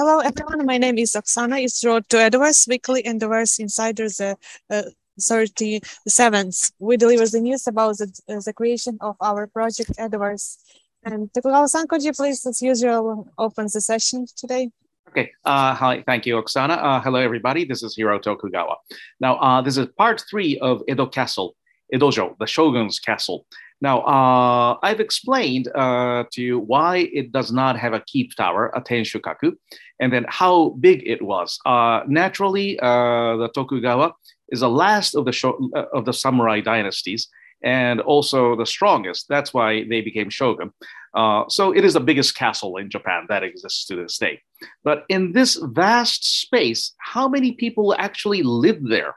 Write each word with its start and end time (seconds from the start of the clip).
Hello, 0.00 0.20
everyone. 0.20 0.64
My 0.64 0.78
name 0.78 0.96
is 0.96 1.12
Oksana. 1.12 1.62
It's 1.62 1.84
Road 1.84 2.08
to 2.08 2.16
Edoverse 2.16 2.66
Weekly 2.66 3.04
and 3.04 3.20
Edoverse 3.20 3.60
Insiders 3.60 4.18
uh, 4.18 4.34
uh, 4.70 4.84
37th. 5.20 6.72
We 6.78 6.96
deliver 6.96 7.26
the 7.26 7.38
news 7.38 7.66
about 7.66 7.98
the, 7.98 8.08
uh, 8.26 8.40
the 8.42 8.54
creation 8.54 8.96
of 9.02 9.16
our 9.20 9.46
project 9.46 9.90
Edoverse. 9.98 10.56
And 11.04 11.30
Tokugawa-san, 11.34 11.86
could 11.86 12.02
you 12.02 12.14
please, 12.14 12.46
as 12.46 12.62
usual, 12.62 13.28
open 13.36 13.66
the 13.70 13.82
session 13.82 14.24
today? 14.34 14.70
Okay. 15.10 15.32
Uh, 15.44 15.74
hi. 15.74 16.02
Thank 16.06 16.24
you, 16.24 16.36
Oksana. 16.36 16.78
Uh, 16.82 17.00
hello, 17.02 17.18
everybody. 17.18 17.66
This 17.66 17.82
is 17.82 17.94
Hiro 17.94 18.18
Tokugawa. 18.18 18.76
Now, 19.20 19.36
uh, 19.36 19.60
this 19.60 19.76
is 19.76 19.86
part 19.98 20.24
three 20.30 20.58
of 20.60 20.82
Edo 20.88 21.04
Castle, 21.04 21.54
Edojo, 21.92 22.38
the 22.38 22.46
Shogun's 22.46 22.98
Castle. 23.00 23.44
Now, 23.80 24.00
uh, 24.02 24.78
I've 24.82 25.00
explained 25.00 25.68
uh, 25.74 26.24
to 26.32 26.42
you 26.42 26.58
why 26.58 27.08
it 27.12 27.32
does 27.32 27.50
not 27.50 27.78
have 27.78 27.94
a 27.94 28.00
keep 28.06 28.34
tower, 28.36 28.70
a 28.74 28.80
Tenshukaku, 28.80 29.52
and 30.00 30.12
then 30.12 30.26
how 30.28 30.70
big 30.80 31.02
it 31.06 31.22
was. 31.22 31.58
Uh, 31.64 32.02
naturally, 32.06 32.78
uh, 32.80 33.36
the 33.36 33.48
Tokugawa 33.54 34.12
is 34.50 34.60
the 34.60 34.68
last 34.68 35.14
of 35.14 35.24
the 35.24 35.70
uh, 35.74 35.84
of 35.94 36.04
the 36.04 36.12
samurai 36.12 36.60
dynasties, 36.60 37.28
and 37.62 38.00
also 38.00 38.54
the 38.56 38.66
strongest. 38.66 39.26
That's 39.28 39.54
why 39.54 39.84
they 39.88 40.02
became 40.02 40.28
shogun. 40.28 40.72
Uh, 41.14 41.44
so 41.48 41.72
it 41.74 41.84
is 41.84 41.94
the 41.94 42.00
biggest 42.00 42.36
castle 42.36 42.76
in 42.76 42.90
Japan 42.90 43.26
that 43.28 43.42
exists 43.42 43.86
to 43.86 43.96
this 43.96 44.18
day. 44.18 44.40
But 44.84 45.04
in 45.08 45.32
this 45.32 45.56
vast 45.56 46.40
space, 46.40 46.92
how 46.98 47.28
many 47.28 47.52
people 47.52 47.94
actually 47.98 48.42
live 48.42 48.80
there? 48.82 49.14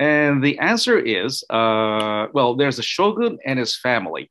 And 0.00 0.42
the 0.42 0.58
answer 0.58 0.98
is 0.98 1.44
uh, 1.50 2.26
well, 2.32 2.54
there's 2.54 2.76
the 2.76 2.82
shogun 2.82 3.38
and 3.44 3.58
his 3.58 3.76
family. 3.76 4.30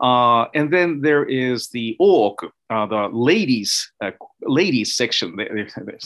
Uh, 0.00 0.46
and 0.54 0.72
then 0.72 1.00
there 1.00 1.24
is 1.24 1.68
the 1.68 1.96
ooku, 2.00 2.50
uh, 2.70 2.86
the 2.86 3.08
ladies 3.12 3.92
uh, 4.02 4.10
ladies 4.42 4.96
section 4.96 5.36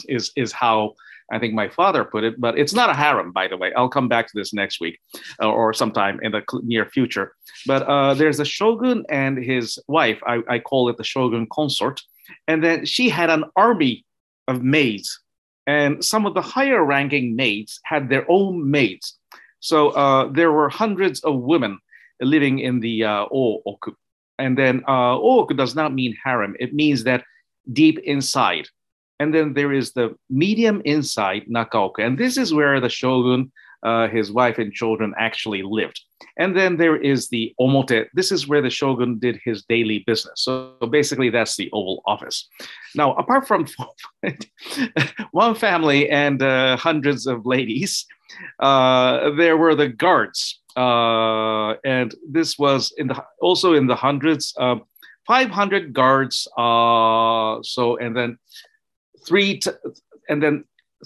is 0.07 0.31
is 0.35 0.51
how 0.51 0.93
I 1.31 1.39
think 1.39 1.53
my 1.53 1.67
father 1.67 2.03
put 2.03 2.23
it. 2.23 2.39
But 2.39 2.57
it's 2.57 2.73
not 2.73 2.89
a 2.89 2.93
harem, 2.93 3.31
by 3.31 3.47
the 3.47 3.57
way. 3.57 3.73
I'll 3.73 3.89
come 3.89 4.07
back 4.07 4.27
to 4.27 4.33
this 4.35 4.53
next 4.53 4.79
week 4.79 4.99
uh, 5.41 5.49
or 5.49 5.73
sometime 5.73 6.19
in 6.21 6.31
the 6.31 6.43
near 6.63 6.85
future. 6.85 7.33
But 7.65 7.83
uh, 7.83 8.13
there's 8.13 8.37
the 8.37 8.45
shogun 8.45 9.03
and 9.09 9.37
his 9.37 9.79
wife. 9.87 10.19
I, 10.27 10.41
I 10.47 10.59
call 10.59 10.89
it 10.89 10.97
the 10.97 11.03
shogun 11.03 11.47
consort, 11.51 12.01
and 12.47 12.63
then 12.63 12.85
she 12.85 13.09
had 13.09 13.29
an 13.29 13.45
army 13.55 14.05
of 14.47 14.63
maids 14.63 15.19
and 15.67 16.03
some 16.03 16.25
of 16.25 16.33
the 16.33 16.41
higher 16.41 16.83
ranking 16.83 17.35
maids 17.35 17.79
had 17.83 18.09
their 18.09 18.25
own 18.29 18.71
maids. 18.71 19.19
So 19.59 19.89
uh, 19.89 20.31
there 20.31 20.51
were 20.51 20.69
hundreds 20.69 21.19
of 21.19 21.41
women 21.41 21.79
living 22.21 22.59
in 22.59 22.79
the 22.79 23.03
uh, 23.03 23.25
ooku. 23.27 23.93
And 24.39 24.57
then 24.57 24.83
uh, 24.87 25.17
ooku 25.17 25.55
does 25.57 25.75
not 25.75 25.93
mean 25.93 26.15
harem, 26.23 26.55
it 26.59 26.73
means 26.73 27.03
that 27.03 27.23
deep 27.71 27.99
inside. 27.99 28.69
And 29.19 29.33
then 29.33 29.53
there 29.53 29.73
is 29.73 29.93
the 29.93 30.15
medium 30.29 30.81
inside 30.85 31.47
nakaoku. 31.49 31.99
And 31.99 32.17
this 32.17 32.37
is 32.37 32.53
where 32.53 32.79
the 32.79 32.89
shogun, 32.89 33.51
uh, 33.83 34.07
his 34.07 34.31
wife, 34.31 34.59
and 34.59 34.71
children 34.71 35.13
actually 35.17 35.63
lived. 35.63 35.99
And 36.37 36.55
then 36.55 36.77
there 36.77 36.95
is 36.95 37.29
the 37.29 37.53
omote. 37.59 38.07
This 38.13 38.31
is 38.31 38.47
where 38.47 38.61
the 38.61 38.69
shogun 38.69 39.19
did 39.19 39.39
his 39.43 39.63
daily 39.63 40.03
business. 40.05 40.41
So 40.43 40.75
basically, 40.89 41.29
that's 41.29 41.55
the 41.55 41.69
Oval 41.73 42.01
Office. 42.05 42.47
Now, 42.95 43.13
apart 43.15 43.47
from 43.47 43.67
one 45.31 45.55
family 45.55 46.09
and 46.09 46.41
uh, 46.41 46.77
hundreds 46.77 47.27
of 47.27 47.45
ladies, 47.45 48.05
uh, 48.59 49.31
there 49.31 49.57
were 49.57 49.75
the 49.75 49.89
guards. 49.89 50.61
Uh, 50.75 51.73
and 51.83 52.13
this 52.29 52.59
was 52.59 52.93
in 52.97 53.07
the, 53.07 53.23
also 53.41 53.73
in 53.73 53.87
the 53.87 53.95
hundreds, 53.95 54.53
500 55.27 55.93
guards. 55.93 56.47
Uh, 56.57 57.61
so, 57.61 57.97
and 57.97 58.15
then 58.15 58.37
three, 59.25 59.59
t- 59.59 59.71
and 60.29 60.41
then 60.41 60.63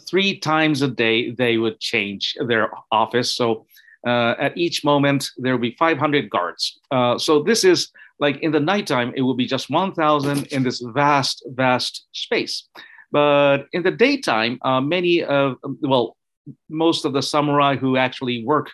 three 0.10 0.40
times 0.40 0.82
a 0.82 0.88
day 0.88 1.32
they 1.32 1.58
would 1.58 1.80
change 1.80 2.36
their 2.48 2.70
office. 2.92 3.36
So 3.36 3.66
uh, 4.06 4.36
at 4.40 4.58
each 4.58 4.84
moment, 4.84 5.30
there 5.38 5.54
will 5.54 5.62
be 5.62 5.76
500 5.78 6.30
guards. 6.30 6.80
Uh, 6.90 7.18
so 7.18 7.44
this 7.44 7.64
is 7.64 7.92
like 8.20 8.38
in 8.42 8.52
the 8.52 8.60
nighttime, 8.60 9.14
it 9.16 9.22
will 9.22 9.36
be 9.36 9.46
just 9.46 9.70
1,000 9.70 10.48
in 10.48 10.64
this 10.64 10.82
vast, 10.94 11.44
vast 11.48 12.08
space. 12.14 12.68
But 13.12 13.68
in 13.74 13.84
the 13.84 13.92
daytime, 13.92 14.60
uh, 14.62 14.80
many 14.80 15.24
of, 15.24 15.58
well, 15.82 16.16
most 16.70 17.06
of 17.06 17.14
the 17.14 17.22
samurai 17.22 17.76
who 17.76 17.98
actually 17.98 18.46
work 18.46 18.70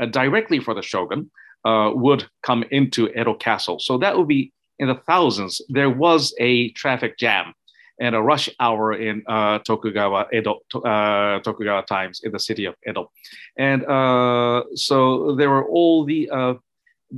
uh, 0.00 0.06
directly 0.06 0.58
for 0.58 0.74
the 0.74 0.82
shogun 0.82 1.30
uh, 1.64 1.90
would 1.94 2.26
come 2.42 2.64
into 2.70 3.08
Edo 3.18 3.34
Castle. 3.34 3.78
So 3.78 3.98
that 3.98 4.16
would 4.16 4.28
be 4.28 4.52
in 4.78 4.88
the 4.88 5.00
thousands. 5.06 5.60
There 5.68 5.90
was 5.90 6.34
a 6.38 6.70
traffic 6.70 7.18
jam 7.18 7.54
and 8.00 8.14
a 8.14 8.20
rush 8.20 8.48
hour 8.60 8.92
in 8.92 9.22
uh, 9.28 9.58
Tokugawa 9.60 10.26
Edo 10.32 10.60
uh, 10.74 11.40
Tokugawa 11.40 11.84
times 11.86 12.20
in 12.24 12.32
the 12.32 12.38
city 12.38 12.64
of 12.64 12.74
Edo, 12.88 13.10
and 13.56 13.84
uh, 13.86 14.62
so 14.74 15.34
there 15.36 15.50
were 15.50 15.66
all 15.68 16.04
the 16.04 16.30
uh, 16.30 16.54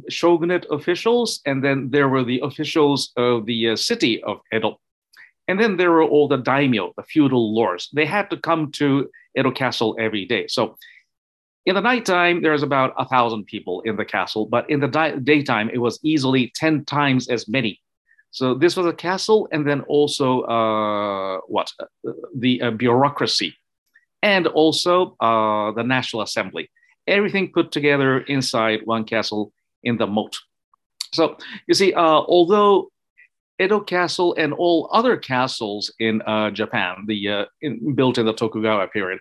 shogunate 0.09 0.67
officials, 0.71 1.41
and 1.47 1.65
then 1.65 1.91
there 1.91 2.09
were 2.09 2.25
the 2.25 2.41
officials 2.43 3.13
of 3.17 3.47
the 3.47 3.71
uh, 3.71 3.77
city 3.77 4.23
of 4.23 4.41
Edo, 4.53 4.79
and 5.49 5.61
then 5.61 5.77
there 5.77 5.91
were 5.91 6.05
all 6.05 6.29
the 6.29 6.39
daimyo, 6.39 6.93
the 6.97 7.03
feudal 7.03 7.55
lords. 7.55 7.89
They 7.93 8.07
had 8.07 8.31
to 8.31 8.37
come 8.37 8.71
to 8.73 9.11
Edo 9.37 9.51
Castle 9.51 9.97
every 9.99 10.25
day. 10.25 10.47
So 10.49 10.77
in 11.67 11.75
the 11.75 11.81
nighttime, 11.81 12.43
there's 12.43 12.63
about 12.63 12.95
a 12.97 13.05
thousand 13.05 13.47
people 13.47 13.81
in 13.83 13.97
the 13.97 14.05
castle, 14.05 14.47
but 14.47 14.71
in 14.71 14.79
the 14.79 15.21
daytime, 15.23 15.69
it 15.73 15.79
was 15.79 15.99
easily 16.05 16.53
10 16.55 16.85
times 16.85 17.29
as 17.29 17.49
many 17.49 17.81
so 18.31 18.55
this 18.55 18.77
was 18.77 18.87
a 18.87 18.93
castle, 18.93 19.49
and 19.53 19.67
then 19.67 19.81
also 19.83 20.43
uh, 20.43 21.41
what 21.49 21.71
the 22.35 22.61
uh, 22.61 22.71
bureaucracy, 22.71 23.57
and 24.23 24.47
also 24.47 25.17
uh, 25.21 25.73
the 25.73 25.83
National 25.83 26.23
Assembly. 26.23 26.71
Everything 27.07 27.53
put 27.53 27.73
together 27.73 28.21
inside 28.21 28.81
one 28.85 29.05
castle 29.05 29.53
in 29.85 29.97
the 29.97 30.07
moat. 30.07 30.37
So 31.15 31.37
you 31.67 31.75
see, 31.75 31.95
uh, 31.95 32.01
although 32.03 32.91
Edo 33.59 33.81
Castle 33.81 34.35
and 34.37 34.53
all 34.53 34.91
other 34.93 35.17
castles 35.17 35.93
in 35.99 36.21
uh, 36.23 36.51
Japan, 36.51 37.05
the 37.07 37.29
uh, 37.29 37.45
in, 37.63 37.95
built 37.95 38.19
in 38.19 38.27
the 38.27 38.35
Tokugawa 38.35 38.89
period, 38.89 39.21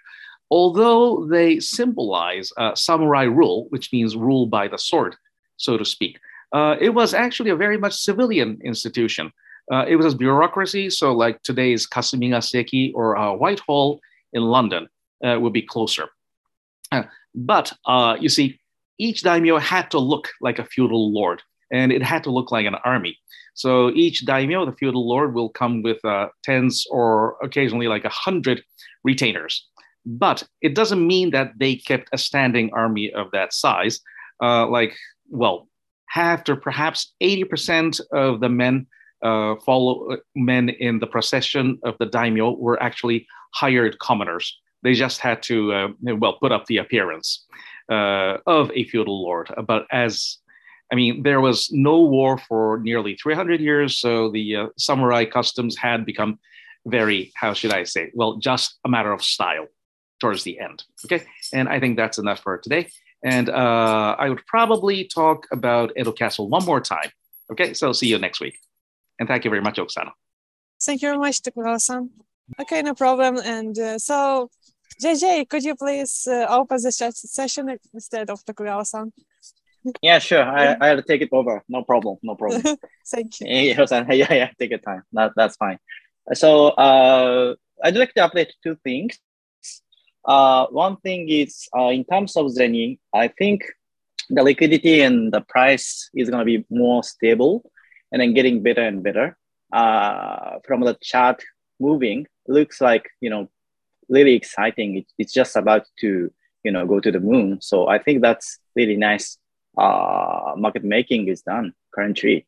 although 0.52 1.26
they 1.28 1.60
symbolize 1.60 2.52
samurai 2.74 3.24
rule, 3.24 3.68
which 3.70 3.94
means 3.94 4.16
rule 4.16 4.46
by 4.46 4.68
the 4.68 4.78
sword, 4.78 5.16
so 5.58 5.78
to 5.78 5.86
speak, 5.86 6.20
uh, 6.54 6.76
it 6.80 6.90
was 6.90 7.14
actually 7.14 7.50
a 7.50 7.56
very 7.56 7.78
much 7.78 7.94
civilian 7.96 8.60
institution. 8.64 9.32
Uh, 9.72 9.86
it 9.88 9.96
was 9.96 10.14
a 10.14 10.18
bureaucracy, 10.18 10.90
so 10.90 11.12
like 11.12 11.42
today's 11.42 11.88
Kasumi 11.88 12.42
Seki 12.44 12.92
or 12.96 13.18
uh, 13.18 13.34
Whitehall 13.34 14.00
in 14.34 14.44
London 14.44 14.88
uh, 15.26 15.40
would 15.40 15.54
be 15.54 15.64
closer. 15.64 16.10
Uh, 16.92 17.04
but 17.34 17.74
uh, 17.88 18.16
you 18.20 18.30
see, 18.30 18.60
each 19.00 19.24
daimyo 19.24 19.58
had 19.58 19.90
to 19.92 20.00
look 20.00 20.30
like 20.40 20.60
a 20.60 20.66
feudal 20.66 21.12
lord, 21.12 21.42
and 21.72 21.92
it 21.92 22.04
had 22.04 22.24
to 22.26 22.32
look 22.32 22.52
like 22.52 22.66
an 22.66 22.76
army. 22.86 23.18
So 23.56 23.90
each 23.92 24.26
daimyo, 24.26 24.66
the 24.66 24.74
feudal 24.74 25.08
lord, 25.08 25.34
will 25.34 25.50
come 25.50 25.82
with 25.82 26.00
tens 26.44 26.86
or 26.92 27.38
occasionally 27.42 27.88
like 27.88 28.06
a 28.06 28.10
hundred 28.10 28.64
retainers. 29.04 29.66
But 30.06 30.44
it 30.62 30.76
doesn't 30.76 31.06
mean 31.06 31.32
that 31.32 31.54
they 31.58 31.76
kept 31.76 32.10
a 32.14 32.18
standing 32.18 32.70
army 32.74 33.12
of 33.14 33.32
that 33.32 33.54
size. 33.54 34.00
like, 34.40 34.96
well, 35.30 35.68
half 36.16 36.46
to 36.46 36.56
perhaps 36.56 37.14
80% 37.22 38.00
of 38.14 38.40
the 38.40 38.48
men 38.48 38.88
uh, 39.22 39.56
follow 39.66 40.12
uh, 40.12 40.18
men 40.34 40.70
in 40.70 41.00
the 41.00 41.08
procession 41.08 41.78
of 41.84 41.98
the 42.00 42.06
daimyo 42.06 42.56
were 42.56 42.82
actually 42.82 43.28
hired 43.54 44.00
commoners. 44.00 44.58
They 44.82 44.94
just 44.94 45.20
had 45.20 45.44
to, 45.44 45.74
uh, 45.74 45.88
well, 46.02 46.38
put 46.42 46.54
up 46.54 46.66
the 46.68 46.78
appearance 46.78 47.46
uh, 47.92 48.38
of 48.48 48.72
a 48.74 48.86
feudal 48.86 49.22
lord. 49.24 49.54
But 49.68 49.88
as 49.92 50.38
I 50.90 50.96
mean, 50.96 51.24
there 51.24 51.42
was 51.42 51.70
no 51.72 52.00
war 52.00 52.38
for 52.38 52.80
nearly 52.80 53.16
300 53.16 53.60
years, 53.60 53.98
so 53.98 54.32
the 54.32 54.56
uh, 54.56 54.68
samurai 54.78 55.26
customs 55.26 55.76
had 55.76 56.06
become 56.06 56.40
very, 56.86 57.34
how 57.36 57.54
should 57.54 57.74
I 57.74 57.84
say, 57.84 58.12
well, 58.14 58.38
just 58.38 58.78
a 58.86 58.90
matter 58.90 59.12
of 59.12 59.22
style 59.22 59.68
towards 60.20 60.44
the 60.44 60.60
end. 60.60 60.84
Okay, 61.06 61.26
and 61.54 61.68
I 61.70 61.80
think 61.80 61.98
that's 61.98 62.18
enough 62.18 62.40
for 62.40 62.58
today. 62.58 62.90
And 63.24 63.50
uh, 63.50 64.16
I 64.20 64.30
would 64.30 64.46
probably 64.46 65.06
talk 65.06 65.48
about 65.52 65.92
Edo 65.98 66.12
Castle 66.12 66.48
one 66.48 66.64
more 66.66 66.82
time. 66.82 67.10
Okay, 67.52 67.74
so 67.74 67.92
see 67.92 68.08
you 68.08 68.20
next 68.20 68.40
week. 68.40 68.60
And 69.20 69.28
thank 69.28 69.46
you 69.46 69.50
very 69.50 69.62
much, 69.62 69.78
Oksana. 69.78 70.12
Thank 70.82 71.02
you 71.02 71.08
very 71.10 71.18
much, 71.18 71.42
Tokugawa-san. 71.42 72.10
Okay, 72.60 72.82
no 72.82 72.94
problem. 72.94 73.38
And 73.44 73.78
uh, 73.80 73.98
so, 73.98 74.50
JJ, 75.04 75.50
could 75.50 75.64
you 75.64 75.76
please 75.76 76.28
uh, 76.30 76.46
open 76.50 76.78
the 76.82 76.92
session 76.92 77.78
instead 77.94 78.30
of 78.30 78.44
Tokugawa-san? 78.46 79.12
Yeah, 80.02 80.20
sure. 80.20 80.44
I, 80.44 80.76
I'll 80.82 81.04
take 81.04 81.22
it 81.22 81.30
over. 81.32 81.64
No 81.70 81.84
problem. 81.84 82.18
No 82.24 82.36
problem. 82.36 82.62
Thank 83.08 83.40
you. 83.40 83.48
Yeah, 83.48 83.86
yeah, 84.12 84.34
yeah. 84.34 84.50
Take 84.60 84.72
your 84.72 84.80
time. 84.80 85.04
That, 85.14 85.34
that's 85.36 85.56
fine. 85.56 85.78
So 86.34 86.70
uh, 86.70 87.56
I'd 87.84 87.96
like 87.96 88.14
to 88.16 88.28
update 88.28 88.50
two 88.64 88.78
things. 88.84 89.20
Uh, 90.26 90.68
one 90.68 90.98
thing 90.98 91.30
is 91.30 91.68
uh, 91.78 91.90
in 91.90 92.04
terms 92.04 92.36
of 92.36 92.48
Zeni, 92.48 93.00
I 93.14 93.28
think 93.28 93.64
the 94.30 94.44
liquidity 94.44 95.02
and 95.02 95.32
the 95.32 95.42
price 95.42 96.10
is 96.16 96.30
going 96.30 96.40
to 96.40 96.46
be 96.46 96.66
more 96.70 97.04
stable 97.04 97.70
and 98.12 98.22
then 98.22 98.34
getting 98.34 98.64
better 98.64 98.82
and 98.82 99.04
better. 99.04 99.38
Uh, 99.74 100.60
from 100.66 100.82
the 100.82 100.98
chart 101.02 101.44
moving. 101.80 102.26
Looks 102.48 102.80
like 102.80 103.10
you 103.20 103.30
know 103.30 103.50
really 104.08 104.34
exciting. 104.34 104.98
It, 104.98 105.06
it's 105.18 105.34
just 105.34 105.56
about 105.56 105.86
to 106.00 106.32
you 106.64 106.72
know 106.72 106.86
go 106.86 107.00
to 107.00 107.12
the 107.12 107.20
moon. 107.20 107.60
So 107.62 107.88
I 107.88 108.00
think 108.00 108.22
that's 108.22 108.60
really 108.76 108.96
nice. 108.96 109.38
Uh, 109.78 110.54
market 110.56 110.86
making 110.86 111.28
is 111.28 111.42
done 111.42 111.74
currently, 111.94 112.48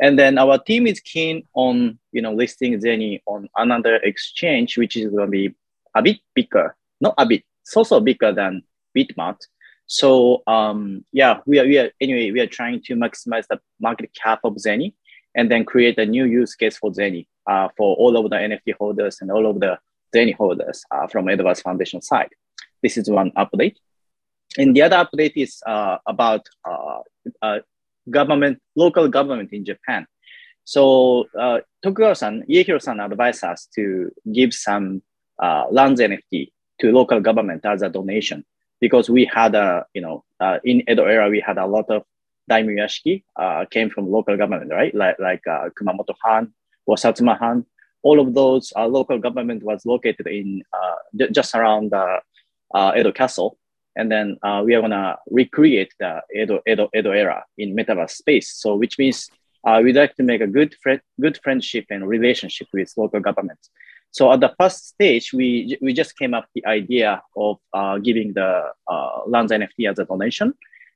and 0.00 0.18
then 0.18 0.36
our 0.36 0.58
team 0.58 0.86
is 0.86 1.00
keen 1.00 1.44
on 1.54 1.98
you 2.12 2.20
know 2.20 2.34
listing 2.34 2.78
Zeni 2.78 3.22
on 3.26 3.48
another 3.56 3.96
exchange, 3.96 4.76
which 4.76 4.96
is 4.96 5.10
going 5.10 5.26
to 5.26 5.30
be 5.30 5.54
a 5.94 6.02
bit 6.02 6.18
bigger, 6.34 6.76
not 7.00 7.14
a 7.18 7.26
bit, 7.26 7.42
it's 7.62 7.76
also 7.76 8.00
bigger 8.00 8.32
than 8.32 8.62
Bitmart. 8.96 9.38
So 9.86 10.42
um, 10.46 11.04
yeah, 11.12 11.40
we 11.46 11.58
are, 11.58 11.64
we 11.64 11.78
are 11.78 11.90
anyway. 12.00 12.30
We 12.30 12.40
are 12.40 12.46
trying 12.46 12.82
to 12.86 12.94
maximize 12.94 13.46
the 13.48 13.60
market 13.80 14.10
cap 14.14 14.40
of 14.44 14.54
Zeni, 14.54 14.94
and 15.34 15.50
then 15.50 15.64
create 15.64 15.98
a 15.98 16.06
new 16.06 16.24
use 16.24 16.54
case 16.54 16.76
for 16.76 16.90
Zeni 16.90 17.26
uh, 17.46 17.68
for 17.76 17.94
all 17.96 18.16
of 18.16 18.30
the 18.30 18.36
NFT 18.36 18.74
holders 18.78 19.18
and 19.20 19.30
all 19.30 19.46
of 19.46 19.60
the 19.60 19.78
Zeni 20.14 20.34
holders 20.34 20.82
uh, 20.90 21.06
from 21.06 21.26
Edoverse 21.26 21.62
Foundation 21.62 22.00
side. 22.00 22.30
This 22.82 22.96
is 22.96 23.08
one 23.08 23.30
update. 23.32 23.76
And 24.58 24.74
the 24.74 24.82
other 24.82 24.96
update 24.96 25.32
is 25.36 25.62
uh, 25.66 25.98
about 26.06 26.46
uh, 26.68 27.00
uh, 27.42 27.58
government, 28.08 28.60
local 28.74 29.08
government 29.08 29.52
in 29.52 29.64
Japan. 29.64 30.06
So 30.64 31.26
uh, 31.38 31.60
Tokugawa-san, 31.82 32.44
Iehiro-san 32.48 32.98
advised 33.00 33.44
us 33.44 33.68
to 33.74 34.10
give 34.32 34.54
some 34.54 35.02
uh, 35.40 35.66
lands 35.70 36.00
NFT 36.00 36.52
to 36.80 36.92
local 36.92 37.20
government 37.20 37.64
as 37.64 37.82
a 37.82 37.88
donation 37.88 38.44
because 38.80 39.08
we 39.08 39.24
had 39.24 39.54
a, 39.54 39.86
you 39.94 40.00
know, 40.00 40.24
uh, 40.40 40.58
in 40.64 40.82
Edo 40.88 41.04
era, 41.04 41.28
we 41.28 41.40
had 41.40 41.58
a 41.58 41.66
lot 41.66 41.88
of 41.90 42.02
daimyashiki 42.50 43.24
uh, 43.36 43.64
came 43.70 43.90
from 43.90 44.10
local 44.10 44.36
government, 44.36 44.70
right? 44.70 44.94
Like, 44.94 45.18
like 45.18 45.46
uh, 45.46 45.70
Kumamoto 45.70 46.14
Han 46.24 46.52
or 46.86 46.96
Satsuma 46.96 47.34
Han. 47.36 47.64
All 48.02 48.20
of 48.20 48.34
those 48.34 48.72
uh, 48.76 48.86
local 48.86 49.18
government 49.18 49.62
was 49.62 49.84
located 49.84 50.26
in 50.26 50.62
uh, 50.72 51.26
just 51.32 51.54
around 51.54 51.92
uh, 51.92 52.20
Edo 52.96 53.12
Castle. 53.12 53.58
And 53.96 54.12
then 54.12 54.36
uh, 54.42 54.62
we 54.64 54.74
are 54.74 54.82
gonna 54.82 55.16
recreate 55.30 55.92
the 55.98 56.20
Edo, 56.34 56.60
Edo, 56.68 56.88
Edo 56.94 57.12
era 57.12 57.44
in 57.56 57.74
metaverse 57.74 58.10
space. 58.10 58.52
So 58.52 58.76
which 58.76 58.98
means 58.98 59.28
we'd 59.82 59.96
like 59.96 60.14
to 60.16 60.22
make 60.22 60.42
a 60.42 60.46
good, 60.46 60.76
friend, 60.82 61.00
good 61.20 61.40
friendship 61.42 61.86
and 61.90 62.06
relationship 62.06 62.68
with 62.72 62.92
local 62.96 63.20
governments. 63.20 63.70
So 64.16 64.32
at 64.32 64.40
the 64.40 64.54
first 64.58 64.88
stage, 64.88 65.34
we, 65.34 65.76
we 65.82 65.92
just 65.92 66.18
came 66.18 66.32
up 66.32 66.46
the 66.54 66.64
idea 66.64 67.22
of 67.36 67.58
uh, 67.74 67.98
giving 67.98 68.32
the 68.32 68.72
uh, 68.88 69.20
lands 69.26 69.52
NFT 69.52 69.90
as 69.90 69.98
a 69.98 70.06
donation. 70.06 70.54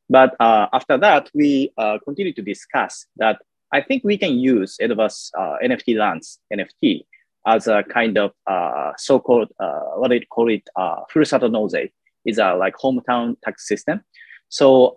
But 0.08 0.34
uh, 0.40 0.68
after 0.72 0.96
that, 0.96 1.28
we 1.34 1.70
uh, 1.76 1.98
continue 2.02 2.32
to 2.32 2.40
discuss 2.40 3.04
that 3.16 3.42
I 3.74 3.82
think 3.82 4.04
we 4.04 4.16
can 4.16 4.38
use 4.38 4.78
Edoverse 4.80 5.32
uh, 5.36 5.56
NFT 5.62 5.98
lands 5.98 6.38
NFT 6.50 7.04
as 7.46 7.66
a 7.66 7.82
kind 7.82 8.16
of 8.16 8.32
uh, 8.46 8.92
so-called, 8.96 9.52
uh, 9.60 9.80
what 9.96 10.08
do 10.08 10.14
you 10.14 10.26
call 10.30 10.50
it, 10.50 10.66
uh, 10.76 11.02
Furusato 11.12 11.50
Nozei 11.50 11.92
is 12.24 12.38
a 12.38 12.54
like 12.54 12.74
hometown 12.76 13.36
tax 13.44 13.68
system. 13.68 14.00
So, 14.48 14.94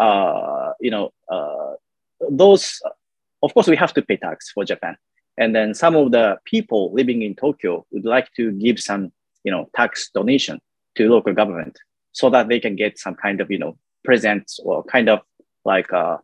you 0.80 0.92
know, 0.92 1.12
those, 2.30 2.82
of 3.44 3.54
course, 3.54 3.68
we 3.68 3.76
have 3.76 3.94
to 3.96 4.02
pay 4.02 4.16
tax 4.16 4.50
for 4.50 4.64
Japan. 4.64 4.96
And 5.38 5.56
then 5.56 5.74
some 5.74 5.96
of 5.96 6.12
the 6.12 6.38
people 6.46 6.92
living 6.94 7.22
in 7.22 7.36
Tokyo 7.36 7.86
would 7.92 8.06
like 8.06 8.32
to 8.36 8.52
give 8.52 8.80
some, 8.80 9.12
you 9.44 9.52
know, 9.52 9.70
tax 9.76 10.10
donation 10.14 10.60
to 10.96 11.10
local 11.10 11.34
government 11.34 11.78
so 12.12 12.30
that 12.30 12.48
they 12.48 12.60
can 12.60 12.76
get 12.76 13.00
some 13.00 13.16
kind 13.16 13.42
of, 13.42 13.50
you 13.50 13.58
know, 13.58 13.78
presents 14.04 14.60
or 14.64 14.84
kind 14.84 15.10
of 15.10 15.22
like 15.66 15.92
a 15.92 16.20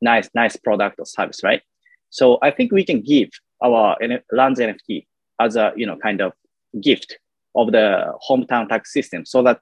nice, 0.00 0.28
nice 0.34 0.56
product 0.56 0.96
or 0.98 1.06
service, 1.06 1.42
right? 1.44 1.62
So 2.10 2.38
I 2.42 2.50
think 2.50 2.72
we 2.72 2.84
can 2.84 3.00
give 3.00 3.30
our 3.62 3.96
lands 4.32 4.58
NFT 4.58 5.06
as 5.40 5.56
a, 5.56 5.72
you 5.76 5.86
know, 5.86 5.96
kind 5.96 6.20
of 6.20 6.32
gift 6.80 7.18
of 7.54 7.70
the 7.70 8.12
hometown 8.28 8.68
tax 8.68 8.92
system 8.92 9.24
so 9.24 9.42
that 9.42 9.60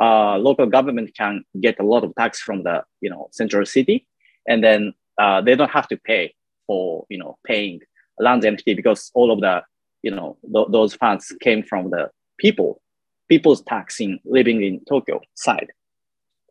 uh, 0.00 0.38
local 0.38 0.66
government 0.66 1.10
can 1.16 1.44
get 1.60 1.78
a 1.78 1.82
lot 1.82 2.04
of 2.04 2.14
tax 2.14 2.40
from 2.40 2.62
the, 2.62 2.82
you 3.00 3.10
know, 3.10 3.28
central 3.32 3.66
city. 3.66 4.06
And 4.48 4.64
then 4.64 4.94
uh, 5.18 5.42
they 5.42 5.54
don't 5.54 5.70
have 5.70 5.88
to 5.88 5.96
pay 5.96 6.34
for, 6.66 7.04
you 7.10 7.18
know, 7.18 7.36
paying 7.46 7.80
lands 8.22 8.46
NFT 8.46 8.76
because 8.76 9.10
all 9.14 9.30
of 9.30 9.40
the, 9.40 9.62
you 10.02 10.10
know, 10.10 10.36
th- 10.54 10.68
those 10.70 10.94
funds 10.94 11.34
came 11.40 11.62
from 11.62 11.90
the 11.90 12.10
people, 12.38 12.80
people's 13.28 13.62
taxing 13.62 14.20
living 14.24 14.62
in 14.62 14.80
Tokyo 14.88 15.20
side. 15.34 15.70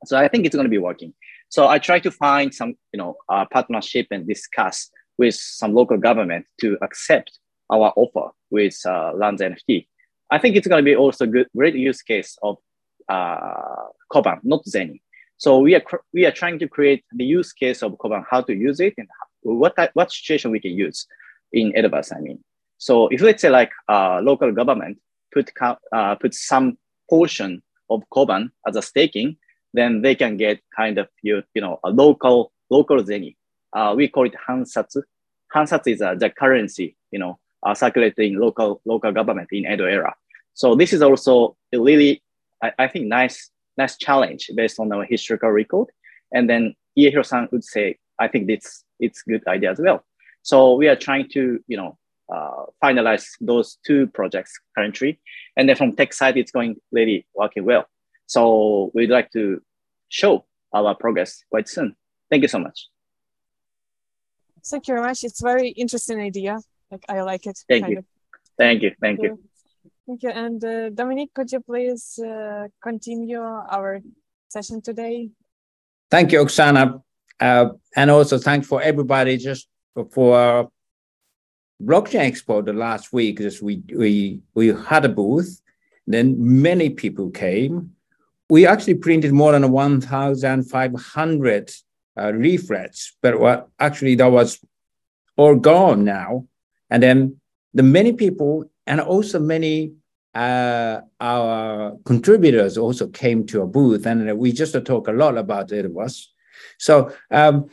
So 0.05 0.17
I 0.17 0.27
think 0.27 0.45
it's 0.45 0.55
going 0.55 0.65
to 0.65 0.69
be 0.69 0.77
working. 0.77 1.13
So 1.49 1.67
I 1.67 1.79
try 1.79 1.99
to 1.99 2.11
find 2.11 2.53
some, 2.53 2.75
you 2.93 2.97
know, 2.97 3.15
uh, 3.29 3.45
partnership 3.51 4.07
and 4.11 4.27
discuss 4.27 4.89
with 5.17 5.35
some 5.35 5.73
local 5.73 5.97
government 5.97 6.45
to 6.61 6.77
accept 6.81 7.39
our 7.69 7.93
offer 7.95 8.31
with 8.49 8.77
uh, 8.85 9.13
NFT. 9.13 9.87
I 10.29 10.37
think 10.39 10.55
it's 10.55 10.67
going 10.67 10.83
to 10.83 10.89
be 10.91 10.95
also 10.95 11.25
good, 11.25 11.47
great 11.55 11.75
use 11.75 12.01
case 12.01 12.37
of 12.41 12.57
uh, 13.09 13.87
Koban, 14.11 14.39
not 14.43 14.63
Zeni. 14.65 15.01
So 15.37 15.59
we 15.59 15.75
are 15.75 15.83
we 16.13 16.25
are 16.25 16.31
trying 16.31 16.59
to 16.59 16.67
create 16.67 17.03
the 17.11 17.25
use 17.25 17.51
case 17.51 17.81
of 17.83 17.93
Koban, 17.93 18.23
how 18.29 18.41
to 18.41 18.53
use 18.53 18.79
it, 18.79 18.93
and 18.97 19.07
what 19.41 19.75
what 19.93 20.11
situation 20.11 20.51
we 20.51 20.59
can 20.59 20.71
use 20.71 21.07
in 21.53 21.71
Edoverse. 21.73 22.15
I 22.15 22.21
mean, 22.21 22.43
so 22.77 23.07
if 23.09 23.21
let's 23.21 23.41
say 23.41 23.49
like 23.49 23.71
uh, 23.89 24.19
local 24.21 24.51
government 24.51 24.97
put 25.33 25.51
uh, 25.91 26.15
put 26.15 26.33
some 26.33 26.77
portion 27.09 27.61
of 27.89 28.03
Koban 28.13 28.51
as 28.67 28.75
a 28.75 28.81
staking, 28.81 29.37
then 29.73 30.01
they 30.01 30.15
can 30.15 30.37
get 30.37 30.61
kind 30.75 30.97
of 30.97 31.07
you 31.21 31.43
you 31.53 31.61
know 31.61 31.79
a 31.83 31.89
local 31.89 32.51
local 32.69 33.03
zeni. 33.03 33.35
Uh, 33.73 33.93
we 33.95 34.07
call 34.07 34.25
it 34.25 34.35
hansatsu. 34.47 35.01
Hansatsu 35.55 35.93
is 35.93 36.01
uh, 36.01 36.15
the 36.15 36.29
currency 36.29 36.95
you 37.11 37.19
know 37.19 37.39
uh, 37.63 37.73
circulating 37.73 38.39
local 38.39 38.81
local 38.85 39.11
government 39.11 39.47
in 39.51 39.65
Edo 39.65 39.85
era. 39.85 40.13
So 40.53 40.75
this 40.75 40.93
is 40.93 41.01
also 41.01 41.55
a 41.73 41.79
really 41.79 42.21
I, 42.61 42.71
I 42.79 42.87
think 42.87 43.05
nice 43.07 43.49
nice 43.77 43.97
challenge 43.97 44.49
based 44.55 44.79
on 44.79 44.91
our 44.91 45.05
historical 45.05 45.49
record. 45.49 45.87
And 46.33 46.49
then 46.49 46.75
Iehiro-san 46.97 47.49
would 47.51 47.63
say, 47.63 47.97
I 48.19 48.27
think 48.27 48.49
it's 48.49 48.83
it's 48.99 49.21
good 49.23 49.45
idea 49.47 49.71
as 49.71 49.79
well. 49.79 50.03
So 50.43 50.75
we 50.75 50.87
are 50.87 50.95
trying 50.95 51.29
to 51.29 51.63
you 51.67 51.77
know 51.77 51.97
uh, 52.33 52.65
finalize 52.83 53.25
those 53.39 53.77
two 53.85 54.07
projects 54.07 54.59
currently, 54.75 55.19
and 55.57 55.67
then 55.67 55.75
from 55.75 55.95
tech 55.95 56.13
side, 56.13 56.37
it's 56.37 56.51
going 56.51 56.77
really 56.91 57.27
working 57.35 57.65
well. 57.65 57.85
So 58.27 58.91
we'd 58.93 59.09
like 59.09 59.31
to 59.31 59.61
show 60.09 60.45
our 60.73 60.95
progress 60.95 61.43
quite 61.49 61.67
soon. 61.67 61.95
Thank 62.29 62.43
you 62.43 62.47
so 62.47 62.59
much. 62.59 62.87
Thank 64.65 64.87
you 64.87 64.93
very 64.95 65.07
much. 65.07 65.23
It's 65.23 65.41
very 65.41 65.69
interesting 65.69 66.21
idea. 66.21 66.59
Like 66.89 67.05
I 67.09 67.21
like 67.21 67.45
it. 67.47 67.59
Thank 67.67 67.89
you. 67.89 67.99
Of. 67.99 68.05
Thank 68.57 68.83
you. 68.83 68.91
Thank 69.01 69.21
you. 69.21 69.39
Thank 70.07 70.23
you. 70.23 70.29
And 70.29 70.63
uh, 70.63 70.89
Dominique, 70.89 71.33
could 71.33 71.51
you 71.51 71.59
please 71.61 72.19
uh, 72.19 72.67
continue 72.81 73.41
our 73.41 74.01
session 74.49 74.81
today? 74.81 75.29
Thank 76.09 76.31
you, 76.31 76.39
Oksana. 76.43 77.01
Uh, 77.39 77.69
and 77.95 78.11
also 78.11 78.37
thanks 78.37 78.67
for 78.67 78.81
everybody 78.81 79.37
just 79.37 79.67
for, 79.93 80.05
for 80.05 80.71
blockchain 81.83 82.31
expo 82.31 82.63
the 82.63 82.73
last 82.73 83.13
week. 83.13 83.39
Just 83.39 83.61
we 83.61 83.83
we 83.93 84.41
we 84.53 84.67
had 84.67 85.05
a 85.05 85.09
booth, 85.09 85.61
then 86.07 86.35
many 86.39 86.89
people 86.89 87.29
came, 87.29 87.91
we 88.51 88.67
actually 88.67 88.95
printed 88.95 89.31
more 89.31 89.53
than 89.53 89.71
1,500 89.71 91.71
uh, 92.17 92.31
leaflets, 92.31 93.15
but 93.21 93.39
what 93.39 93.69
actually 93.79 94.15
that 94.15 94.29
was 94.29 94.59
all 95.37 95.55
gone 95.55 96.03
now. 96.03 96.45
And 96.89 97.01
then 97.01 97.39
the 97.73 97.83
many 97.83 98.11
people 98.11 98.65
and 98.85 98.99
also 98.99 99.39
many 99.39 99.93
uh, 100.35 100.99
our 101.21 101.97
contributors 102.03 102.77
also 102.77 103.07
came 103.07 103.45
to 103.47 103.61
a 103.61 103.67
booth, 103.67 104.05
and 104.05 104.37
we 104.37 104.51
just 104.51 104.75
talk 104.85 105.07
a 105.07 105.13
lot 105.13 105.37
about 105.37 105.71
it 105.71 105.89
was. 105.89 106.33
So, 106.77 107.13
um, 107.31 107.69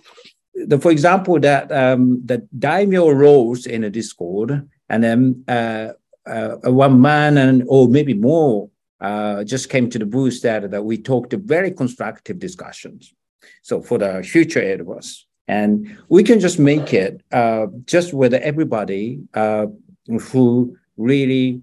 the, 0.66 0.78
for 0.78 0.90
example, 0.90 1.38
that 1.40 1.70
um, 1.70 2.22
the 2.24 2.46
daimyo 2.58 3.10
rose 3.10 3.66
in 3.66 3.84
a 3.84 3.90
Discord, 3.90 4.68
and 4.88 5.02
then 5.04 5.44
uh, 5.48 5.92
uh, 6.26 6.56
one 6.64 7.00
man 7.00 7.38
and 7.38 7.64
or 7.68 7.88
maybe 7.88 8.14
more 8.14 8.70
uh, 9.00 9.44
just 9.44 9.68
came 9.68 9.88
to 9.90 9.98
the 9.98 10.06
booth 10.06 10.42
that, 10.42 10.70
that 10.70 10.84
we 10.84 10.98
talked 10.98 11.32
very 11.32 11.70
constructive 11.70 12.38
discussions. 12.38 13.14
So 13.62 13.82
for 13.82 13.98
the 13.98 14.22
future 14.22 14.60
Edoverse, 14.60 15.24
and 15.46 15.96
we 16.08 16.22
can 16.22 16.40
just 16.40 16.58
make 16.58 16.92
it 16.92 17.22
uh, 17.32 17.66
just 17.84 18.12
with 18.12 18.34
everybody 18.34 19.20
uh, 19.34 19.66
who 20.06 20.76
really 20.96 21.62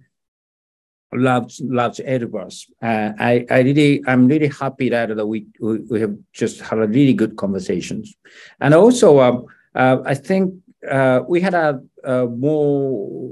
loves 1.18 1.62
loves 1.64 2.00
Edoverse. 2.00 2.70
Uh, 2.82 3.14
I 3.20 3.46
I 3.50 3.60
really 3.60 4.04
I'm 4.08 4.28
really 4.28 4.48
happy 4.48 4.90
that, 4.90 5.16
we, 5.28 5.48
we, 5.60 5.80
we 5.80 6.00
have 6.02 6.16
just 6.34 6.62
had 6.62 6.80
a 6.80 6.88
really 6.88 7.14
good 7.14 7.36
conversations, 7.38 8.16
and 8.60 8.74
also 8.74 9.20
um, 9.20 9.46
uh, 9.76 9.98
I 10.06 10.16
think 10.16 10.54
uh, 10.90 11.22
we 11.28 11.42
had 11.42 11.54
a, 11.54 11.82
a 12.04 12.26
more 12.26 13.32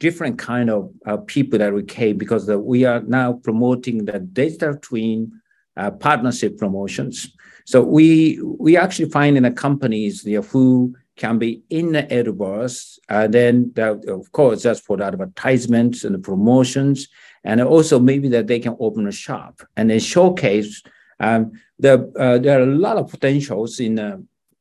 different 0.00 0.38
kind 0.38 0.70
of 0.70 0.92
uh, 1.06 1.16
people 1.18 1.58
that 1.58 1.72
we 1.72 1.82
came 1.84 2.18
because 2.18 2.46
the, 2.46 2.58
we 2.58 2.84
are 2.84 3.00
now 3.02 3.34
promoting 3.34 4.04
the 4.04 4.18
digital 4.18 4.76
twin 4.76 5.32
uh, 5.76 5.90
partnership 5.90 6.58
promotions. 6.58 7.34
So 7.64 7.82
we 7.82 8.40
we 8.42 8.76
actually 8.76 9.10
find 9.10 9.36
in 9.36 9.42
the 9.42 9.50
companies 9.50 10.22
who 10.50 10.94
can 11.18 11.38
be 11.38 11.62
in 11.68 11.92
the 11.92 12.04
Edoverse. 12.04 12.98
And 13.08 13.34
then, 13.34 13.72
that, 13.74 14.04
of 14.08 14.32
course, 14.32 14.62
that's 14.62 14.80
for 14.80 14.96
the 14.96 15.04
advertisements 15.04 16.04
and 16.04 16.14
the 16.14 16.18
promotions. 16.18 17.08
And 17.44 17.60
also 17.60 17.98
maybe 17.98 18.28
that 18.30 18.46
they 18.46 18.60
can 18.60 18.76
open 18.80 19.06
a 19.06 19.12
shop 19.12 19.60
and 19.76 19.90
then 19.90 20.00
showcase. 20.00 20.82
Um, 21.20 21.52
the, 21.78 22.10
uh, 22.18 22.38
there 22.38 22.60
are 22.60 22.62
a 22.62 22.66
lot 22.66 22.96
of 22.96 23.10
potentials 23.10 23.80
in 23.80 23.98
uh, 23.98 24.18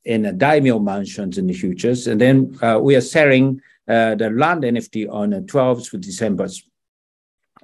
in 0.07 0.21
the 0.21 0.31
daimyo 0.31 0.79
mansions 0.79 1.37
in 1.37 1.47
the 1.47 1.53
futures. 1.53 2.07
And 2.07 2.19
then 2.19 2.57
uh, 2.61 2.79
we 2.81 2.95
are 2.95 3.01
selling 3.01 3.61
uh, 3.87 4.15
the 4.15 4.29
land 4.29 4.63
NFT 4.63 5.11
on 5.11 5.31
the 5.31 5.41
12th 5.41 5.93
of 5.93 6.01
December. 6.01 6.47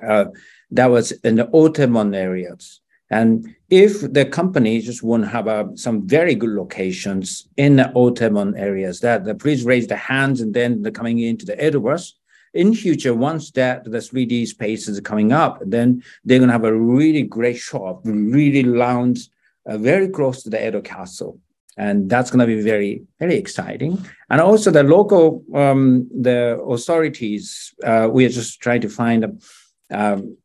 Uh, 0.06 0.26
that 0.72 0.88
was 0.88 1.14
in 1.24 1.36
the 1.36 1.46
Otemon 1.46 2.14
areas. 2.14 2.82
And 3.13 3.55
if 3.70 4.01
the 4.12 4.25
company 4.25 4.82
just 4.82 5.03
want 5.03 5.24
to 5.24 5.29
have 5.29 5.48
uh, 5.48 5.65
some 5.75 6.08
very 6.08 6.34
good 6.34 6.50
locations 6.50 7.48
in 7.58 7.75
the 7.75 7.91
Otemon 7.96 8.60
areas, 8.60 9.01
that 9.01 9.24
the 9.24 9.36
please 9.36 9.63
raise 9.63 9.88
the 9.88 9.96
hands 9.96 10.41
and 10.41 10.51
then 10.53 10.82
they're 10.82 10.91
coming 10.91 11.20
into 11.20 11.46
the 11.46 11.55
Edoverse. 11.55 12.13
In 12.55 12.74
future, 12.74 13.13
once 13.13 13.51
that 13.51 13.84
the 13.84 14.00
3D 14.00 14.48
spaces 14.48 14.98
are 14.98 15.10
coming 15.12 15.32
up, 15.32 15.62
then 15.65 16.03
they're 16.25 16.39
going 16.39 16.50
to 16.50 16.53
have 16.53 16.63
a 16.63 16.75
really 16.75 17.24
great 17.24 17.58
shop, 17.58 18.01
really 18.03 18.63
lounge, 18.63 19.29
uh, 19.67 19.77
very 19.77 20.08
close 20.10 20.41
to 20.43 20.50
the 20.50 20.67
Edo 20.67 20.82
Castle 20.82 21.39
and 21.75 22.08
that's 22.08 22.29
going 22.29 22.39
to 22.39 22.46
be 22.46 22.62
very 22.62 23.01
very 23.20 23.36
exciting 23.36 23.98
and 24.29 24.39
also 24.39 24.70
the 24.70 24.84
local 24.84 25.43
um, 25.55 26.08
the 26.22 26.62
authorities 26.62 27.74
uh, 27.84 28.08
we 28.12 28.25
are 28.25 28.29
just 28.29 28.62
trying 28.62 28.82
to 28.82 28.89
find 28.89 29.41
um, 29.89 30.38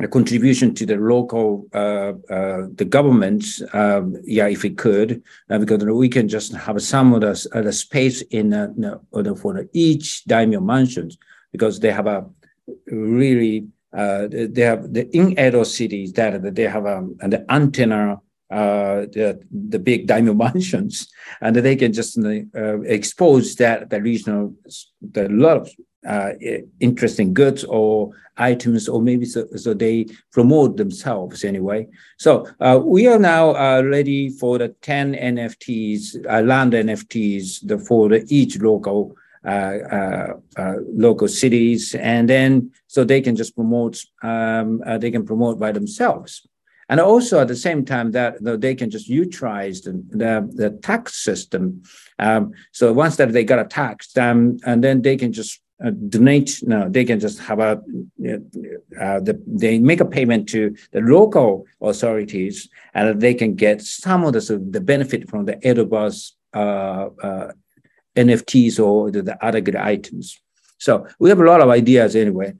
a 0.00 0.08
contribution 0.08 0.74
to 0.74 0.86
the 0.86 0.96
local 0.96 1.66
uh, 1.74 2.12
uh, 2.32 2.66
the 2.74 2.84
government 2.84 3.44
um, 3.72 4.16
yeah 4.24 4.48
if 4.48 4.62
we 4.62 4.70
could 4.70 5.22
uh, 5.50 5.58
because 5.58 5.84
we 5.84 6.08
can 6.08 6.28
just 6.28 6.52
have 6.54 6.80
some 6.82 7.12
of 7.14 7.20
the, 7.20 7.48
uh, 7.54 7.62
the 7.62 7.72
space 7.72 8.22
in 8.30 8.52
uh, 8.52 8.68
for 9.36 9.66
each 9.72 10.24
daimyo 10.24 10.60
mansions 10.60 11.18
because 11.52 11.80
they 11.80 11.92
have 11.92 12.06
a 12.06 12.24
really 12.86 13.66
they 13.92 14.62
have 14.62 14.92
the 14.92 15.08
in 15.12 15.38
Edo 15.38 15.62
cities 15.64 16.12
that 16.14 16.54
they 16.54 16.64
have 16.64 16.86
um, 16.86 17.14
the 17.20 17.44
antenna 17.50 18.18
uh, 18.52 19.06
the, 19.12 19.40
the 19.50 19.78
big 19.78 20.06
daimyo 20.06 20.34
mansions, 20.44 21.08
and 21.40 21.56
they 21.56 21.74
can 21.74 21.90
just 21.90 22.18
uh, 22.18 22.80
expose 22.82 23.56
that 23.56 23.88
the 23.88 23.98
regional, 23.98 24.54
the 25.00 25.26
lot 25.30 25.56
of 25.56 25.70
uh, 26.06 26.32
interesting 26.80 27.32
goods 27.32 27.64
or 27.64 28.10
items, 28.36 28.88
or 28.88 29.00
maybe 29.00 29.24
so, 29.24 29.46
so 29.56 29.74
they 29.74 30.06
promote 30.32 30.76
themselves 30.76 31.44
anyway. 31.44 31.86
So 32.18 32.46
uh, 32.60 32.80
we 32.82 33.06
are 33.06 33.18
now 33.18 33.54
uh, 33.54 33.82
ready 33.82 34.30
for 34.30 34.58
the 34.58 34.68
10 34.68 35.14
NFTs, 35.14 36.26
uh, 36.28 36.42
land 36.42 36.72
NFTs 36.72 37.66
the, 37.66 37.78
for 37.78 38.08
the, 38.08 38.24
each 38.28 38.60
local 38.60 39.16
uh, 39.44 40.34
uh, 40.56 40.74
local 40.94 41.26
cities, 41.26 41.96
and 41.96 42.28
then 42.28 42.70
so 42.86 43.02
they 43.02 43.20
can 43.20 43.34
just 43.34 43.56
promote. 43.56 44.00
Um, 44.22 44.80
they 44.98 45.10
can 45.10 45.26
promote 45.26 45.58
by 45.58 45.72
themselves. 45.72 46.46
And 46.88 47.00
also 47.00 47.40
at 47.40 47.48
the 47.48 47.56
same 47.56 47.84
time 47.84 48.12
that 48.12 48.36
they 48.60 48.74
can 48.74 48.90
just 48.90 49.08
utilize 49.08 49.80
the, 49.80 49.92
the, 50.10 50.48
the 50.52 50.70
tax 50.82 51.24
system. 51.24 51.82
Um, 52.18 52.52
so 52.70 52.92
once 52.92 53.16
that 53.16 53.32
they 53.32 53.44
got 53.44 53.58
a 53.58 53.64
tax, 53.64 54.14
um, 54.16 54.58
and 54.66 54.84
then 54.84 55.00
they 55.00 55.16
can 55.16 55.32
just 55.32 55.62
uh, 55.84 55.90
donate. 55.90 56.62
No, 56.62 56.88
they 56.88 57.04
can 57.04 57.20
just 57.20 57.38
have 57.40 57.58
a. 57.58 57.82
Uh, 59.00 59.20
the, 59.20 59.42
they 59.46 59.78
make 59.78 60.00
a 60.00 60.04
payment 60.04 60.48
to 60.50 60.76
the 60.92 61.00
local 61.00 61.66
authorities, 61.80 62.68
and 62.94 63.20
they 63.20 63.34
can 63.34 63.54
get 63.54 63.82
some 63.82 64.24
of 64.24 64.32
the 64.32 64.40
so 64.40 64.58
the 64.58 64.80
benefit 64.80 65.28
from 65.28 65.44
the 65.46 65.56
uh, 66.54 66.58
uh 66.58 67.52
NFTs 68.14 68.78
or 68.78 69.10
the, 69.10 69.22
the 69.22 69.44
other 69.44 69.60
good 69.60 69.76
items. 69.76 70.38
So 70.78 71.06
we 71.18 71.30
have 71.30 71.40
a 71.40 71.44
lot 71.44 71.60
of 71.60 71.68
ideas 71.70 72.14
anyway, 72.14 72.54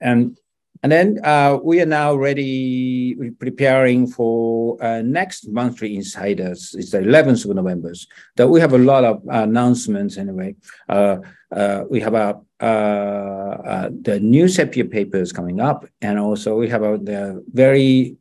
and 0.00 0.38
and 0.82 0.92
then 0.92 1.18
uh, 1.24 1.58
we 1.62 1.80
are 1.80 1.86
now 1.86 2.14
ready, 2.14 3.14
preparing 3.38 4.06
for 4.06 4.82
uh, 4.82 5.02
next 5.02 5.48
monthly 5.48 5.96
insiders. 5.96 6.74
It's 6.78 6.90
the 6.90 6.98
11th 6.98 7.48
of 7.48 7.56
November. 7.56 7.92
That 8.36 8.48
we 8.48 8.60
have 8.60 8.72
a 8.72 8.78
lot 8.78 9.04
of 9.04 9.22
announcements 9.28 10.16
anyway. 10.16 10.56
Uh, 10.88 11.18
uh 11.52 11.84
we 11.88 12.00
have 12.00 12.14
a, 12.14 12.40
uh, 12.60 12.64
uh, 12.64 13.90
the 14.02 14.18
new 14.20 14.48
Sepia 14.48 14.84
papers 14.84 15.32
coming 15.32 15.60
up, 15.60 15.86
and 16.00 16.18
also 16.18 16.56
we 16.56 16.68
have 16.68 16.82
a, 16.82 16.98
the 16.98 17.44
very 17.52 18.16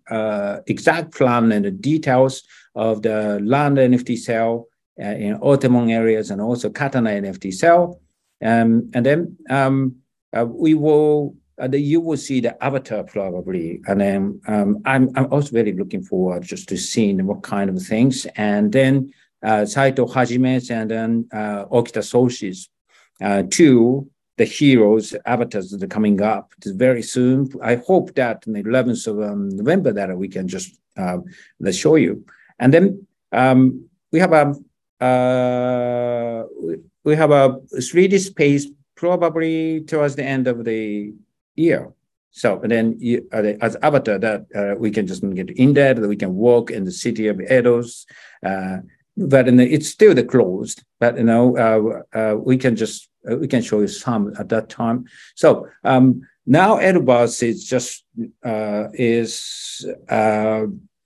exact 0.68 1.14
plan 1.14 1.52
and 1.52 1.66
the 1.66 1.72
details 1.72 2.44
of 2.76 3.02
the 3.02 3.40
land 3.44 3.78
NFT 3.78 4.18
sale 4.18 4.68
in 4.98 5.38
Otemon 5.40 5.92
areas 5.92 6.32
and 6.32 6.42
also 6.42 6.70
Katana 6.70 7.10
NFT 7.10 7.54
sale. 7.54 8.00
Um, 8.44 8.92
and 8.94 9.06
then 9.06 9.38
um, 9.50 9.96
we 10.34 10.74
will 10.74 11.36
uh, 11.62 11.70
you 11.72 12.02
will 12.02 12.18
see 12.18 12.40
the 12.42 12.64
avatar 12.64 13.04
probably. 13.04 13.82
And 13.88 14.02
then 14.02 14.42
um, 14.48 14.82
I'm, 14.86 15.10
I'm 15.16 15.32
also 15.32 15.52
very 15.52 15.74
looking 15.74 16.04
forward 16.04 16.44
just 16.44 16.68
to 16.70 16.78
seeing 16.78 17.26
what 17.26 17.44
kind 17.44 17.70
of 17.70 17.82
things. 17.82 18.26
And 18.36 18.72
then 18.72 19.14
uh, 19.44 19.66
Saito 19.66 20.06
Hajime's 20.06 20.70
and 20.70 20.92
then 20.92 21.28
uh, 21.32 21.66
Okita 21.66 22.04
Soji's 22.04 22.70
uh, 23.22 23.44
two 23.50 24.10
the 24.38 24.46
heroes 24.46 25.16
avatars 25.26 25.72
that 25.72 25.82
are 25.82 25.88
coming 25.88 26.22
up 26.22 26.52
very 26.66 27.02
soon. 27.02 27.50
I 27.64 27.76
hope 27.76 28.14
that 28.16 28.44
on 28.48 28.54
the 28.54 28.64
11th 28.64 29.08
of 29.08 29.22
um, 29.22 29.50
November 29.50 29.94
that 29.94 30.18
we 30.18 30.28
can 30.28 30.48
just 30.48 30.78
uh, 30.98 31.18
let's 31.60 31.78
show 31.78 31.96
you. 31.96 32.26
And 32.60 32.74
then 32.74 33.08
um, 33.32 33.86
we 34.12 34.20
have 34.20 34.34
a 34.34 34.56
uh, 35.04 36.44
we 37.04 37.16
have 37.16 37.32
a 37.32 37.60
3D 37.76 38.20
space 38.20 38.68
probably 38.96 39.82
towards 39.82 40.16
the 40.16 40.24
end 40.24 40.48
of 40.48 40.64
the 40.64 41.14
year. 41.56 41.94
So 42.32 42.60
and 42.62 42.72
then 42.72 42.98
you, 43.00 43.26
uh, 43.32 43.54
as 43.62 43.78
avatar, 43.82 44.20
that 44.20 44.46
uh, 44.54 44.76
we 44.78 44.92
can 44.92 45.08
just 45.08 45.24
get 45.36 45.50
in 45.52 45.74
there, 45.74 45.94
that 45.94 46.08
we 46.08 46.18
can 46.18 46.36
walk 46.36 46.70
in 46.70 46.84
the 46.84 46.92
city 46.92 47.28
of 47.28 47.38
Edos. 47.38 48.06
Uh, 48.46 48.80
but 49.16 49.46
the, 49.46 49.64
it's 49.64 49.88
still 49.88 50.14
the 50.14 50.24
closed. 50.24 50.84
But 51.00 51.18
you 51.18 51.24
know, 51.24 51.58
uh, 51.58 52.18
uh, 52.18 52.36
we 52.36 52.58
can 52.58 52.76
just 52.76 53.08
uh, 53.30 53.38
we 53.38 53.48
can 53.48 53.62
show 53.62 53.80
you 53.80 53.88
some 53.88 54.34
at 54.38 54.50
that 54.50 54.68
time. 54.68 55.06
So 55.36 55.70
um, 55.86 56.28
now 56.46 56.78
Edoverse 56.78 57.42
is 57.42 57.64
just 57.64 58.04
is 58.94 59.86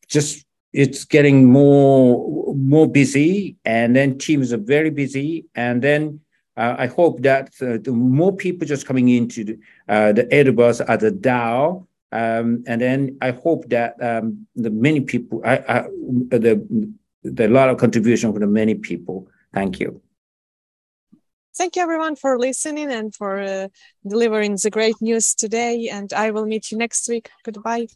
just 0.08 0.46
it's 0.74 1.06
getting 1.06 1.46
more 1.46 2.56
more 2.56 2.88
busy, 2.88 3.56
and 3.66 3.96
then 3.96 4.18
teams 4.18 4.52
are 4.52 4.58
very 4.58 4.90
busy, 4.90 5.46
and 5.54 5.82
then 5.82 6.22
uh, 6.60 6.76
I 6.78 6.88
hope 6.88 7.22
that 7.22 7.54
uh, 7.62 7.92
more 7.92 8.36
people 8.36 8.68
just 8.68 8.86
coming 8.86 9.08
into 9.08 9.44
the, 9.46 9.60
uh, 9.88 10.12
the 10.12 10.26
Edoverse 10.26 10.82
as 10.88 11.04
a 11.04 11.12
DAO, 11.12 11.88
um, 12.12 12.64
and 12.68 12.82
then 12.82 13.18
I 13.22 13.32
hope 13.32 13.70
that 13.70 13.96
um, 14.04 14.46
the 14.56 14.70
many 14.70 15.00
people, 15.00 15.42
I, 15.46 15.58
I, 15.58 15.82
the, 16.30 16.94
the 17.24 17.48
lot 17.48 17.70
of 17.70 17.78
contribution 17.78 18.32
from 18.34 18.42
the 18.42 18.48
many 18.48 18.76
people. 18.76 19.30
Thank 19.54 19.80
you. 19.80 20.02
Thank 21.56 21.76
you 21.76 21.82
everyone 21.82 22.16
for 22.16 22.38
listening 22.38 22.92
and 22.92 23.14
for 23.16 23.40
uh, 23.40 23.68
delivering 24.08 24.58
the 24.62 24.70
great 24.70 24.96
news 25.02 25.34
today. 25.36 25.90
And 25.90 26.12
I 26.14 26.32
will 26.32 26.46
meet 26.46 26.72
you 26.72 26.78
next 26.78 27.08
week. 27.10 27.30
Goodbye. 27.44 27.88